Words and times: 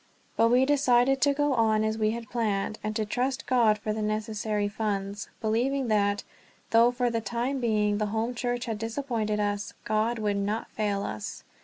But 0.35 0.47
we 0.49 0.65
decided 0.65 1.21
to 1.21 1.33
go 1.35 1.53
on 1.53 1.83
as 1.83 1.95
we 1.95 2.09
had 2.09 2.27
planned, 2.31 2.79
and 2.83 2.95
to 2.95 3.05
trust 3.05 3.45
God 3.45 3.77
for 3.77 3.93
the 3.93 4.01
necessary 4.01 4.67
funds; 4.67 5.29
believing 5.41 5.89
that, 5.89 6.23
though 6.71 6.89
for 6.89 7.11
the 7.11 7.21
time 7.21 7.59
being 7.59 7.99
the 7.99 8.07
home 8.07 8.33
church 8.33 8.65
had 8.65 8.79
disappointed 8.79 9.39
us, 9.39 9.75
God 9.83 10.17
would 10.17 10.37
not 10.37 10.71
fail 10.71 11.03
us. 11.03 11.43